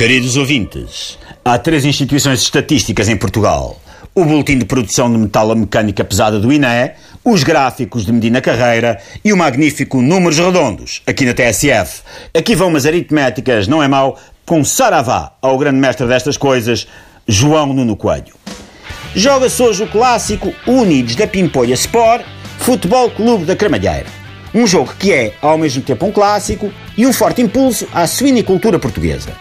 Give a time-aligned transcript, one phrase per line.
[0.00, 3.78] Queridos ouvintes, há três instituições estatísticas em Portugal.
[4.14, 6.92] O Boletim de Produção de Metalomecânica Pesada do INE,
[7.22, 12.00] os gráficos de Medina Carreira e o magnífico Números Redondos, aqui na TSF.
[12.32, 16.88] Aqui vão umas aritméticas, não é mau, com Saravá, ao grande mestre destas coisas,
[17.28, 18.34] João Nuno Coelho.
[19.14, 22.24] Joga-se hoje o clássico Unidos da Pimpolha Sport,
[22.58, 24.19] Futebol Clube da Cremalheira.
[24.54, 28.78] Um jogo que é, ao mesmo tempo, um clássico e um forte impulso à suinicultura
[28.78, 29.32] portuguesa.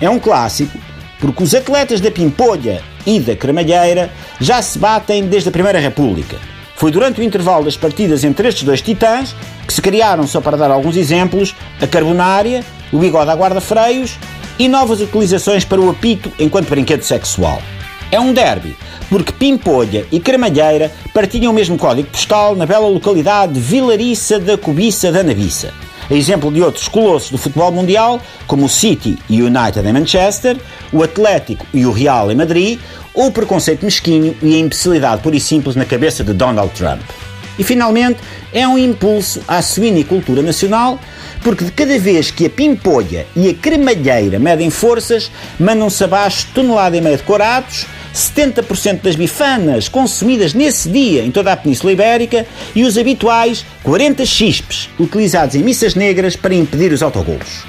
[0.00, 0.78] É um clássico
[1.20, 4.10] porque os atletas da Pimpolha e da Cremalheira
[4.40, 6.36] já se batem desde a Primeira República.
[6.74, 9.34] Foi durante o intervalo das partidas entre estes dois titãs
[9.66, 14.18] que se criaram, só para dar alguns exemplos, a carbonária, o bigode à guarda-freios
[14.58, 17.62] e novas utilizações para o apito enquanto brinquedo sexual.
[18.10, 18.76] É um derby,
[19.08, 24.56] porque Pimpolha e Cremalheira partilham o mesmo código postal na bela localidade de Vilariça da
[24.56, 25.72] Cobiça da Nabiça
[26.10, 29.92] a exemplo de outros colossos do futebol mundial, como o City e o United em
[29.92, 30.56] Manchester,
[30.92, 32.78] o Atlético e o Real em Madrid,
[33.12, 37.00] ou o preconceito mesquinho e a imbecilidade pura e simples na cabeça de Donald Trump.
[37.58, 38.20] E finalmente,
[38.52, 41.00] é um impulso à suinicultura nacional,
[41.42, 46.96] porque de cada vez que a pimpolha e a cremalheira medem forças, mandam-se abaixo tonelada
[46.96, 47.86] e meia de corados,
[48.16, 54.24] 70% das bifanas consumidas nesse dia em toda a Península Ibérica e os habituais 40
[54.24, 57.64] chispes utilizados em missas negras para impedir os autogolos.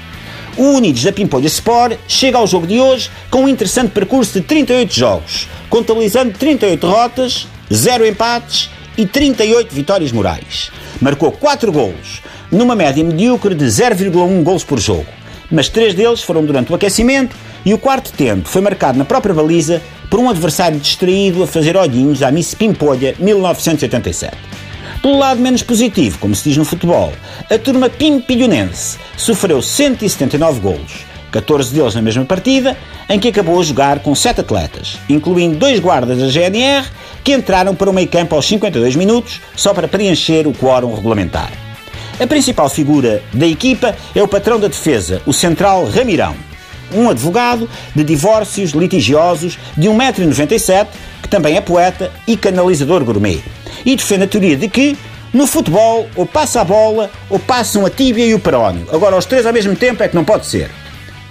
[0.56, 4.46] O Unidos da Pimpolha Sport chega ao jogo de hoje com um interessante percurso de
[4.46, 10.72] 38 jogos, contabilizando 38 derrotas, 0 empates e 38 vitórias morais.
[11.00, 15.06] Marcou 4 golos, numa média medíocre de 0,1 golos por jogo,
[15.50, 19.34] mas três deles foram durante o aquecimento e o quarto tempo foi marcado na própria
[19.34, 24.36] baliza por um adversário distraído a fazer olhinhos à Miss Pimpolha 1987.
[25.02, 27.12] Pelo lado menos positivo, como se diz no futebol,
[27.50, 32.76] a turma pimpilhonense sofreu 179 golos, 14 deles na mesma partida,
[33.08, 36.86] em que acabou a jogar com 7 atletas, incluindo dois guardas da GNR
[37.22, 41.67] que entraram para o meio campo aos 52 minutos só para preencher o quórum regulamentar.
[42.20, 46.34] A principal figura da equipa é o patrão da defesa, o central Ramirão,
[46.92, 50.88] um advogado de divórcios litigiosos de 1,97m,
[51.22, 53.40] que também é poeta e canalizador gourmet.
[53.86, 54.98] E defende a teoria de que,
[55.32, 58.88] no futebol, ou passa a bola, ou passam a tíbia e o perónio.
[58.92, 60.68] Agora, os três ao mesmo tempo é que não pode ser.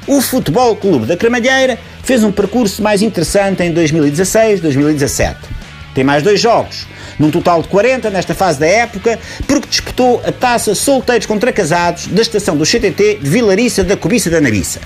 [0.08, 5.57] O Futebol Clube da Cremalheira fez um percurso mais interessante em 2016-2017.
[5.98, 6.86] Tem mais dois jogos,
[7.18, 12.06] num total de 40 nesta fase da época, porque disputou a taça Solteiros contra Casados
[12.06, 14.80] da estação do CTT de Vilariça da Cobiça da Nabiça.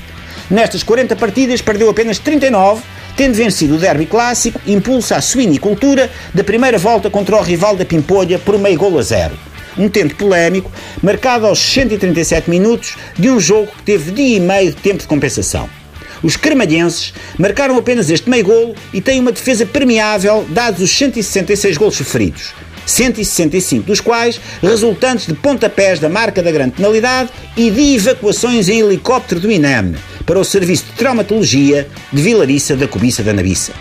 [0.49, 2.81] Nestas 40 partidas, perdeu apenas 39,
[3.17, 7.83] tendo vencido o derby clássico, impulso à suinicultura da primeira volta contra o rival da
[7.83, 9.37] Pimpolha por meio gol a zero.
[9.77, 10.71] Um tento polémico,
[11.03, 15.07] marcado aos 137 minutos de um jogo que teve dia e meio de tempo de
[15.07, 15.80] compensação.
[16.23, 21.77] Os cremalhenses marcaram apenas este meio golo e têm uma defesa permeável, dados os 166
[21.77, 22.53] golos sofridos.
[22.85, 28.79] 165 dos quais resultantes de pontapés da marca da grande penalidade e de evacuações em
[28.79, 29.95] helicóptero do INEM
[30.25, 33.73] para o Serviço de Traumatologia de Vilariça da Cobiça da Nabiça.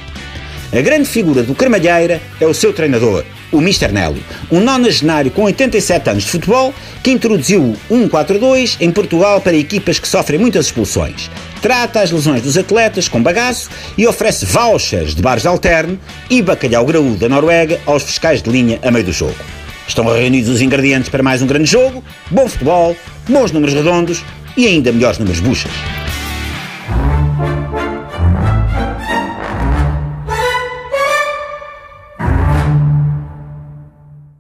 [0.72, 3.90] A grande figura do Cremalheira é o seu treinador, o Mr.
[3.90, 9.56] Nélio, um nonagenário com 87 anos de futebol que introduziu o 1-4-2 em Portugal para
[9.56, 11.28] equipas que sofrem muitas expulsões.
[11.60, 15.98] Trata as lesões dos atletas com bagaço e oferece vouchers de bares de alterno
[16.30, 19.36] e bacalhau graúdo da Noruega aos fiscais de linha a meio do jogo.
[19.86, 22.96] Estão reunidos os ingredientes para mais um grande jogo, bom futebol,
[23.28, 24.22] bons números redondos
[24.56, 25.99] e ainda melhores números buchas.